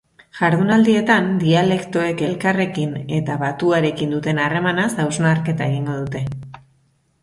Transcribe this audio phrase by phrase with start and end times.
[0.35, 6.29] Jardunaldietan, dialektoek elkarrekin eta batuarekin duten harremanaz hausnarketa egingo dute.